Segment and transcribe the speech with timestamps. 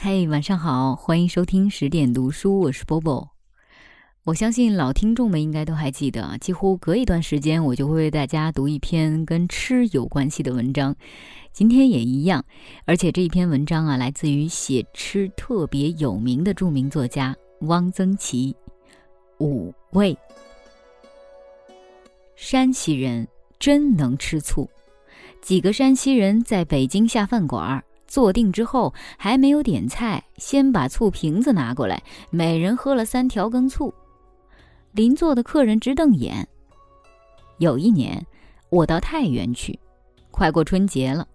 [0.00, 3.28] 嘿，晚上好，欢迎收听十点读书，我是波波。
[4.22, 10.94] 我相信老听众们应该都还记得，几乎隔一段时间我就会为大家读一篇跟吃有关系的文章。
[11.52, 12.44] 今天也一样，
[12.84, 18.54] 而且这一篇文章啊，来自于写吃特别有名的著名作家汪曾祺。
[19.40, 20.16] 五味，
[22.36, 23.26] 山西人
[23.58, 24.70] 真能吃醋。
[25.42, 27.82] 几个山西人在北京下饭馆。
[28.08, 33.94] 坐定之后，还没有点菜，先把醋瓶子拿过来，每人喝了三条羹醋。
[34.92, 36.48] 邻座的客人直瞪眼。
[37.58, 38.24] 有一年，
[38.70, 39.78] 我到太原去，
[40.30, 41.28] 快过春节了，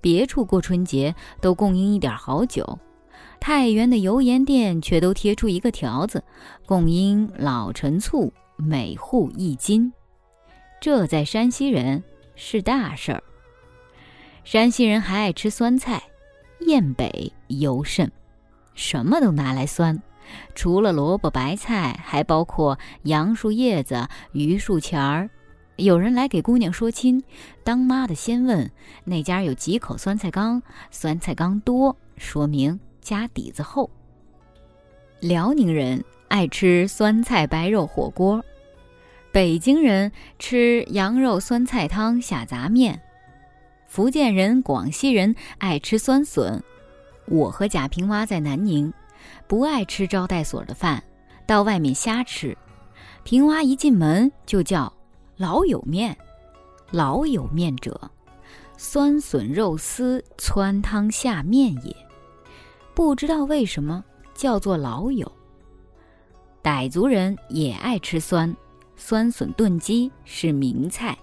[0.00, 2.78] 别处过春节都供应一点好酒，
[3.38, 6.22] 太原的油盐店却都贴出一个条子，
[6.66, 9.92] 供应老陈醋，每户一斤。
[10.80, 12.02] 这在山西人
[12.34, 13.22] 是大事儿。
[14.44, 16.02] 山西人还爱吃酸菜，
[16.60, 18.10] 雁北尤甚，
[18.74, 20.00] 什么都拿来酸。
[20.54, 25.30] 除了萝卜白菜，还包括杨树叶子、榆树钱儿。
[25.76, 27.22] 有人来给姑娘说亲，
[27.62, 28.68] 当妈的先问
[29.04, 33.88] 那家有几口酸菜缸，酸菜缸多，说明家底子厚。
[35.20, 38.44] 辽宁人爱吃酸菜白肉火锅，
[39.32, 43.00] 北京人吃羊肉酸菜汤下杂面。
[43.88, 46.62] 福建人、广西人爱吃酸笋，
[47.24, 48.92] 我和贾平凹在南宁，
[49.46, 51.02] 不爱吃招待所的饭，
[51.46, 52.56] 到外面瞎吃。
[53.24, 54.92] 平凹一进门就叫
[55.36, 56.16] “老友面”，
[56.92, 57.98] 老友面者，
[58.76, 61.96] 酸笋肉丝汆汤下面也。
[62.94, 64.04] 不知道为什么
[64.34, 65.30] 叫做老友。
[66.62, 68.54] 傣族人也爱吃酸，
[68.96, 71.16] 酸笋炖鸡是名菜。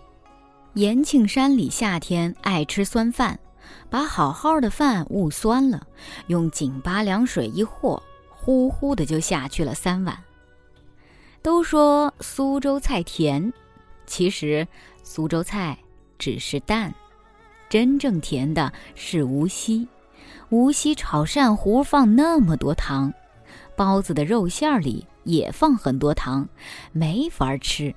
[0.76, 3.40] 延庆山里夏天爱吃酸饭，
[3.90, 5.88] 把好好的饭焐酸了，
[6.28, 10.17] 用井拔凉水一和，呼呼的就下去了三碗。
[11.42, 13.54] 都说苏州菜甜，
[14.05, 14.67] 其实
[15.02, 15.77] 苏州菜
[16.20, 16.94] 只是淡，
[17.70, 19.88] 真正甜的是无锡。
[20.49, 23.14] 无锡炒鳝糊放那么多糖，
[23.78, 26.45] 包子的肉馅里也放很多糖，
[26.92, 27.95] 没法吃。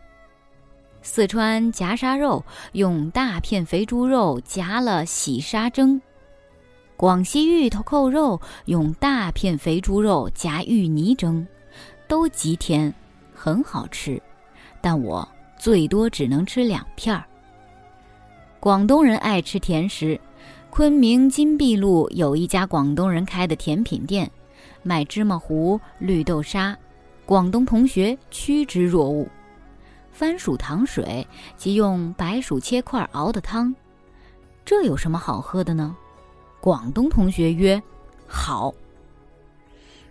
[1.03, 6.01] 四川夹沙肉用大片肥猪肉夹了洗沙蒸，
[6.97, 11.47] 广西芋头扣肉用大片肥猪肉夹芋泥蒸，
[12.07, 12.93] 都极甜，
[13.33, 14.21] 很好吃，
[14.81, 15.27] 但我
[15.59, 17.25] 最多只能吃两片儿。
[18.61, 20.21] 广东人爱吃甜食，
[20.69, 24.31] 昆明金碧路有一家广东人开的甜品店，
[24.83, 26.77] 卖芝麻糊、绿豆沙，
[27.25, 29.27] 广东同学趋之若鹜。
[30.19, 31.25] 番薯糖水
[31.57, 33.73] 即用白薯切块熬的汤，
[34.65, 35.95] 这有什么好喝的呢？
[36.61, 37.81] 广东同学曰
[38.27, 38.75] ：“好。”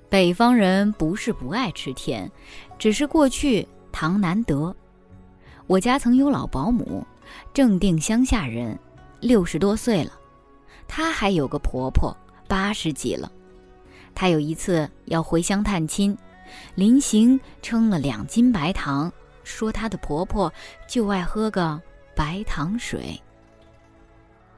[0.08, 2.32] 北方人不是不爱吃甜，
[2.80, 4.74] 只是过去糖难得。
[5.66, 7.06] 我家曾有老保姆，
[7.54, 8.80] 正定乡下人，
[9.20, 10.14] 六十多岁了，
[10.88, 12.16] 她还有个婆婆，
[12.48, 13.30] 八十几了。
[14.16, 16.18] 她有一次要回乡探亲，
[16.76, 19.12] 临行称了两斤白糖。
[19.48, 20.52] 说她的婆婆
[20.88, 21.82] 就爱喝个
[22.14, 23.20] 白糖水。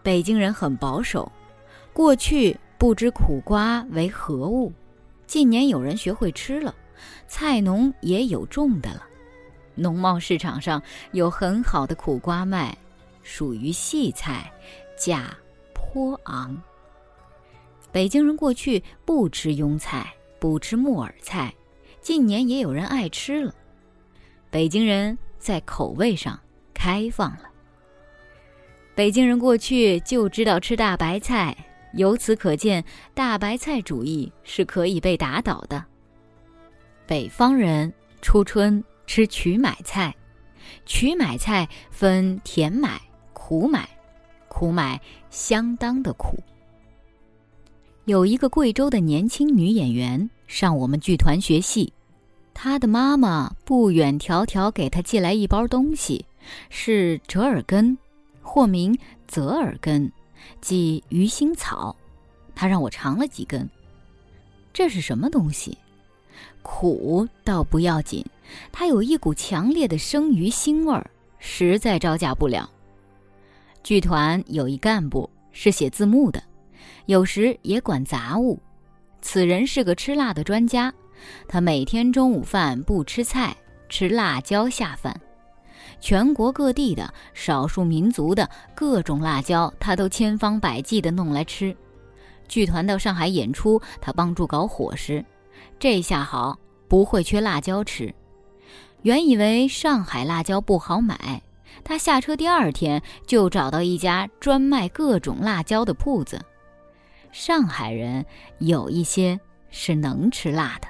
[0.01, 1.31] 北京人很保守，
[1.93, 4.73] 过去不知苦瓜为何物，
[5.27, 6.73] 近年有人学会吃了，
[7.27, 9.03] 菜农也有种的了，
[9.75, 12.75] 农贸市场上有很好的苦瓜卖，
[13.21, 14.51] 属于细菜，
[14.97, 15.35] 价
[15.73, 16.59] 颇昂。
[17.91, 21.53] 北京人过去不吃庸菜，不吃木耳菜，
[22.01, 23.53] 近年也有人爱吃了。
[24.51, 26.39] 北京人在口味上
[26.73, 27.43] 开放了。
[28.95, 31.55] 北京人过去就知道吃大白菜，
[31.93, 32.83] 由此可见，
[33.13, 35.85] 大白菜主义是可以被打倒的。
[37.05, 40.13] 北方人初春吃曲买菜，
[40.85, 42.99] 曲买菜分甜买、
[43.33, 43.87] 苦买，
[44.47, 44.99] 苦买
[45.29, 46.37] 相当的苦。
[48.05, 51.93] 有一个贵州的年轻女演员上我们剧团学戏。
[52.61, 56.25] 他的妈妈不远迢迢给他寄来一包东西，
[56.69, 57.97] 是折耳根，
[58.41, 58.93] 或名
[59.29, 60.11] 泽耳根，
[60.59, 61.95] 即鱼腥草。
[62.53, 63.65] 他让我尝了几根，
[64.73, 65.77] 这是什么东西？
[66.61, 68.25] 苦倒不要紧，
[68.73, 72.69] 它有一股强烈的生鱼腥味儿，实在招架不了。
[73.83, 76.43] 剧团有一干部是写字幕的，
[77.05, 78.59] 有时也管杂物，
[79.21, 80.93] 此人是个吃辣的专家。
[81.47, 83.55] 他每天中午饭不吃菜，
[83.87, 85.19] 吃辣椒下饭。
[85.99, 91.75] 全国各地的少数民族的各种辣椒，他都千方百计地弄来吃。
[92.47, 95.23] 剧团到上海演出，他帮助搞伙食。
[95.77, 96.57] 这下好，
[96.87, 98.13] 不会缺辣椒吃。
[99.01, 101.41] 原以为上海辣椒不好买，
[101.83, 106.39] 他下车第二天就找到一家专卖各种辣椒的铺子。
[107.31, 108.25] 上海人
[108.57, 109.39] 有一些
[109.69, 110.87] 是能吃辣的。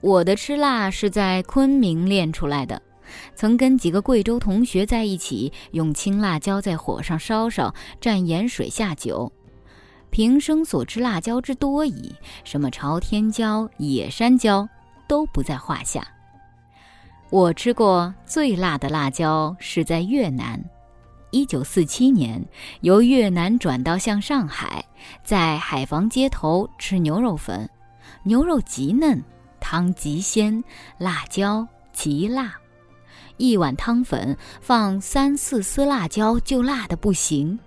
[0.00, 2.80] 我的吃辣是在昆明练出来的，
[3.34, 9.30] 曾跟几个贵州同学在一起，用青辣椒在火上烧烧，蘸盐水下酒。
[10.10, 12.14] 平生所吃辣椒之多矣，
[12.44, 14.68] 什么朝天椒、野山椒
[15.06, 16.02] 都不在话下。
[17.30, 20.60] 我吃过最辣的辣椒是在越南。
[21.30, 22.44] 一九四七年，
[22.80, 24.84] 由越南转到向上海，
[25.22, 27.70] 在海防街头吃牛肉粉，
[28.24, 29.22] 牛肉极嫩，
[29.60, 30.64] 汤极鲜，
[30.98, 32.54] 辣椒极辣。
[33.36, 37.58] 一碗汤粉放三四丝辣椒，就辣的不行。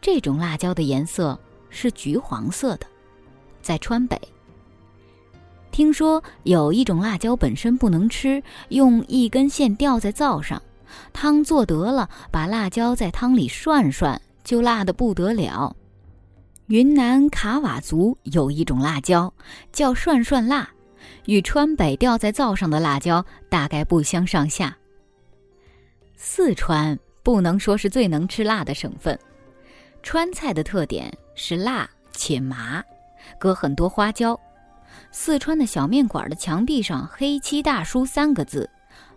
[0.00, 1.38] 这种辣椒的颜色
[1.70, 2.86] 是橘黄色的，
[3.60, 4.20] 在川北。
[5.72, 10.62] 听说有一种辣椒本身不能吃，用一根线吊在灶上。
[11.12, 15.76] 汤做得了，把辣椒在汤里涮涮，就辣得不得了。
[16.66, 19.32] 云南卡瓦族有一种辣椒
[19.72, 20.70] 叫涮涮辣，
[21.28, 24.74] 与川北吊在灶上的辣椒大概不相上下。
[26.16, 29.16] 四川不能说是最能吃辣的省份，
[30.02, 32.82] 川菜的特点是辣且麻，
[33.38, 34.38] 搁很多花椒。
[35.12, 38.68] 四川的小面馆的墙壁上黑漆大书三个字：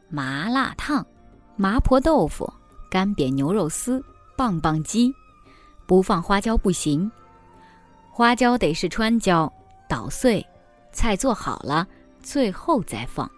[0.10, 1.06] 麻辣烫。
[1.56, 2.52] 麻婆豆腐、
[2.90, 4.04] 干煸牛肉丝、
[4.36, 5.14] 棒棒鸡，
[5.86, 7.10] 不放花椒不行。
[8.10, 9.52] 花椒得是川椒，
[9.88, 10.46] 捣碎，
[10.92, 11.88] 菜做好了，
[12.22, 13.30] 最后再放。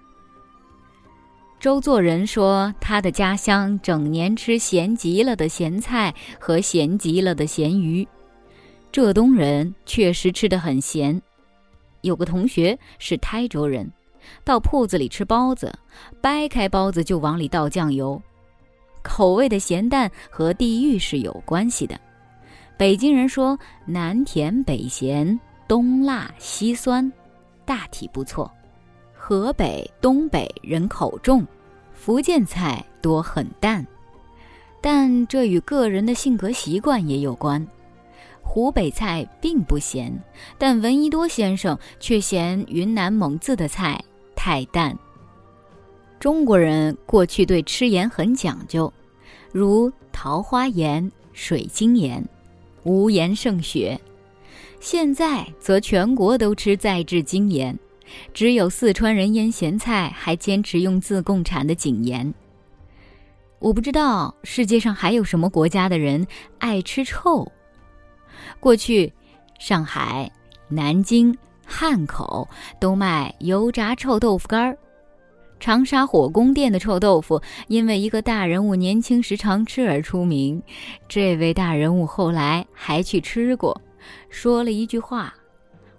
[1.60, 8.08] 周作人说，他的家乡整年吃咸极了的咸菜和咸极了的咸鱼。
[8.92, 11.20] 浙东人确实吃得很咸。
[12.02, 13.90] 有个同学是台州人。
[14.46, 15.74] 到铺子里吃包子，
[16.22, 18.22] 掰开包子就往里倒酱油，
[19.02, 22.00] 口味的咸淡和地域是有关系的。
[22.78, 25.38] 北京人说南甜北咸，
[25.68, 27.12] 东辣西酸，
[27.66, 28.50] 大体不错。
[29.26, 31.48] 河北、东北人口重，
[31.94, 33.88] 福建菜多很淡，
[34.82, 37.66] 但这与个人的性格习惯也有关。
[38.42, 40.14] 湖北菜并不咸，
[40.58, 43.98] 但闻一多先生却嫌云南蒙自的菜。
[44.36, 44.94] 太淡。
[46.20, 48.92] 中国人过去对吃盐很讲究，
[49.54, 52.22] 如桃花盐、水晶盐，
[52.84, 53.98] 无盐胜雪。
[54.82, 57.80] 现在则全国都吃再制精盐，
[58.34, 62.34] 只有四川人腌咸菜还坚持用自贡产的井盐。
[63.60, 66.26] 我不知道世界上还有什么国家的人
[66.60, 67.50] 爱吃臭。
[68.60, 69.12] 过去，
[69.60, 70.32] 上海、
[70.68, 71.36] 南京。
[71.66, 72.46] 汉口
[72.78, 74.78] 都卖油炸臭豆腐干儿，
[75.62, 80.62] 长沙火宫殿的臭豆腐因为一个大人物年轻时常吃而出名。
[81.08, 83.82] 这位大人物后来还去吃过，
[84.30, 85.34] 说了一句话：“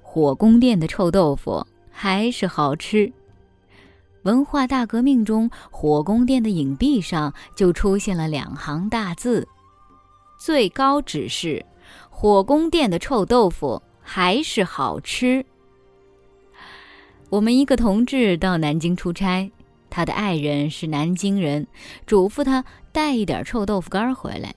[0.02, 3.12] 火宫殿的臭豆腐还是好吃。”
[4.24, 9.46] 文化大革命中，火宫殿的影壁上就出现了两行大字
[10.40, 11.64] ：“最高指示：
[12.10, 15.44] 火宫殿的臭豆腐还是好吃。”
[17.30, 19.50] 我们一个同志到南京出差，
[19.90, 21.66] 他的爱人是南京人，
[22.06, 24.54] 嘱咐他带一点臭豆腐干回来。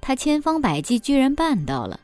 [0.00, 2.00] 他千方百计，居然办到了。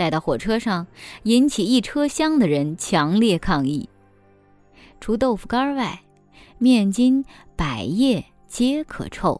[0.00, 0.86] 带到火车上，
[1.24, 3.86] 引起一车厢的人强烈抗议。
[4.98, 6.00] 除豆腐干外，
[6.56, 7.22] 面筋、
[7.54, 9.38] 百叶皆可臭；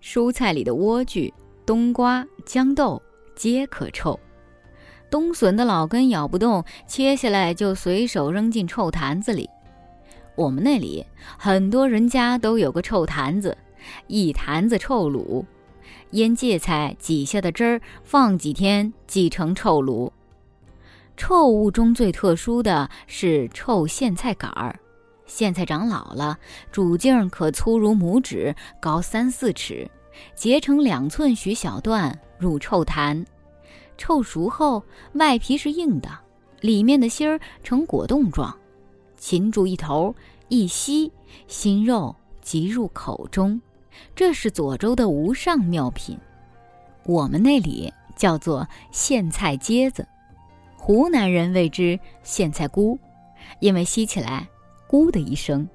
[0.00, 1.32] 蔬菜里的莴苣、
[1.66, 3.02] 冬瓜、豇豆
[3.34, 4.16] 皆可臭。
[5.10, 9.50] 冬笋的老根咬不动，切下来就随手扔进臭坛子里。
[10.36, 11.04] 我们那里
[11.36, 13.58] 很多人家都有个臭坛子，
[14.06, 15.44] 一坛子臭卤，
[16.12, 20.10] 腌芥菜挤下的汁儿放几天即成臭卤。
[21.16, 24.78] 臭物中最特殊的是臭苋菜杆儿，
[25.26, 26.38] 苋菜长老了，
[26.70, 29.90] 主茎可粗如拇指，高三四尺，
[30.34, 33.24] 截成两寸许小段入臭坛。
[33.98, 34.82] 臭熟后，
[35.14, 36.10] 外皮是硬的，
[36.60, 38.54] 里面的芯儿呈果冻状。
[39.16, 40.14] 擒住一头，
[40.48, 41.10] 一吸，
[41.48, 43.58] 心肉即入口中。
[44.14, 46.18] 这是左州的无上妙品。
[47.04, 50.06] 我们那里叫做苋菜疖子，
[50.76, 52.98] 湖南人谓之苋菜菇，
[53.60, 54.46] 因为吸起来
[54.88, 55.68] “咕”的一声。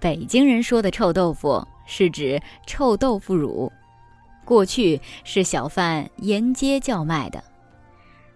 [0.00, 3.72] 北京人说的臭豆腐是指臭豆腐乳。
[4.44, 7.42] 过去是小贩沿街叫卖的。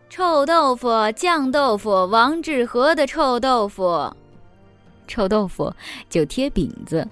[0.08, 4.10] 臭豆腐、酱豆腐，王致和的臭豆腐。
[5.06, 5.70] 臭豆腐
[6.08, 7.06] 就贴饼子，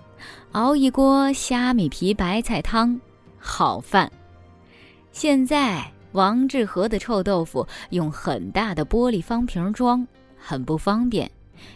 [0.57, 2.99] 熬一锅虾米皮白菜汤，
[3.37, 4.11] 好饭。
[5.13, 11.31] 现在王致和的臭豆腐用很大的玻璃方瓶装，很不方便，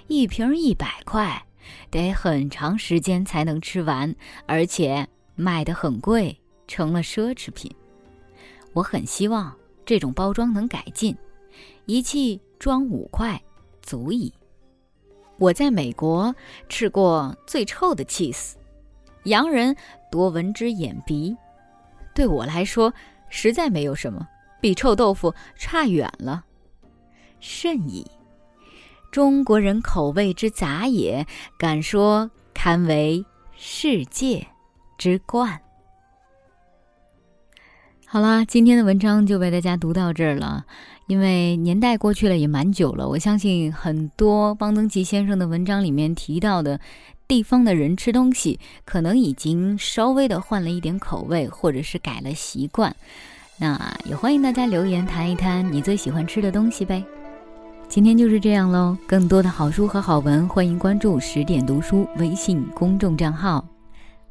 [0.07, 1.45] 一瓶一百块，
[1.91, 6.35] 得很长时间才能吃完，而且卖得很贵，
[6.67, 7.71] 成了奢侈品。
[8.73, 9.55] 我很希望。
[9.85, 11.15] 这种包装能改进，
[11.85, 13.39] 一气装五块
[13.83, 14.33] 足矣。
[15.37, 16.35] 我在美国
[16.69, 18.53] 吃过最臭的 cheese，
[19.25, 19.77] 洋人
[20.11, 21.37] 多闻之眼鼻，
[22.15, 22.93] 对我来说
[23.29, 24.27] 实在没有什么，
[24.61, 26.45] 比臭豆腐差远了，
[27.39, 28.07] 甚矣。
[29.11, 31.27] 中国人口味之杂也，
[31.59, 33.25] 敢说堪为
[33.57, 34.47] 世界
[34.97, 35.61] 之冠。
[38.07, 40.65] 好啦，今天的文章就为大家读到这儿了。
[41.07, 46.79] 因为年代过去了也蛮久了，我相信很多邦曾祺先生的文章里面提到的
[47.31, 52.97] 地方的人吃东西，可能已经稍微的换了一点口味，或者是改了习惯。
[53.57, 57.05] 那也欢迎大家留言谈一谈你最喜欢吃的东西呗。
[57.89, 63.65] 今天就是这样喽，更多的好书和好文，欢迎关注十点读书微信公众账号。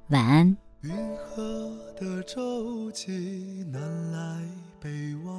[0.10, 0.58] 晚安。
[0.82, 4.42] 云河的舟楫南来
[4.82, 4.90] 北
[5.24, 5.34] 往，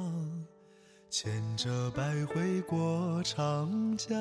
[1.11, 4.17] 牵着百回过长江。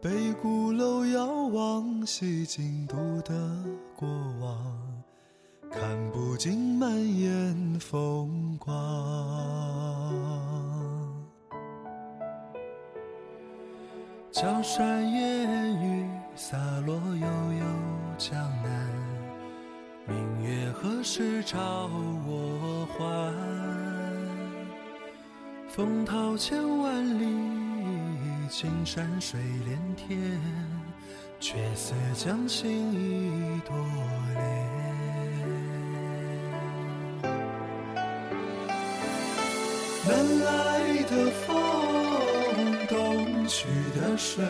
[0.00, 3.34] 北鼓楼遥望西京都的
[3.96, 4.08] 过
[4.40, 5.02] 往，
[5.72, 5.80] 看
[6.12, 6.88] 不尽满
[7.18, 8.72] 眼风光。
[14.30, 17.64] 江山烟雨洒落悠悠
[18.16, 18.88] 江南。
[20.06, 21.90] 明月何时照
[22.24, 23.34] 我还？
[25.66, 27.26] 风涛千万里，
[28.48, 30.40] 青山水连天，
[31.38, 33.76] 却似将心一朵
[34.34, 34.42] 莲。
[40.06, 40.48] 南来
[41.02, 41.46] 的风，
[42.88, 44.42] 东去的水，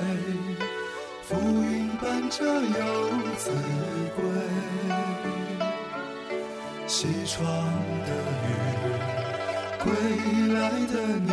[1.22, 3.50] 浮云伴着游子
[4.14, 4.22] 归。
[6.86, 7.42] 西窗
[8.06, 8.10] 的
[8.46, 8.48] 雨，
[9.82, 9.92] 归
[10.54, 11.32] 来的你，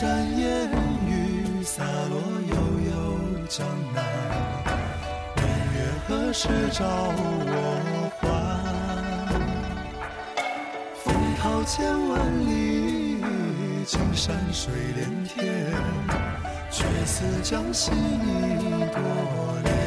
[0.00, 0.06] 山
[0.38, 0.70] 烟
[1.08, 2.14] 雨洒落
[2.46, 2.54] 悠
[2.88, 2.94] 悠
[3.48, 3.96] 江南，
[5.34, 5.42] 明
[5.74, 5.76] 月
[6.06, 7.20] 何时照我
[8.20, 8.24] 还？
[11.02, 11.74] 风涛千
[12.10, 12.14] 万
[12.46, 13.18] 里，
[13.84, 15.66] 青山水连天，
[16.70, 17.98] 却似将心一
[18.94, 19.02] 朵
[19.64, 19.77] 莲。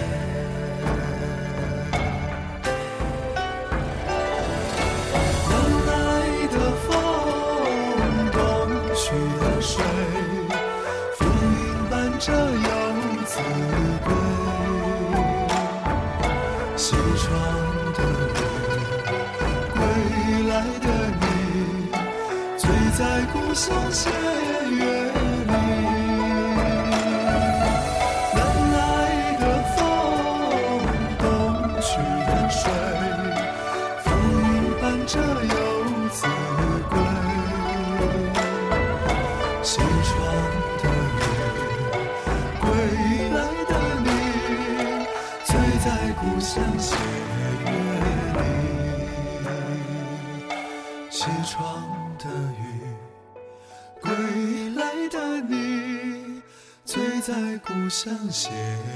[58.42, 58.91] 写。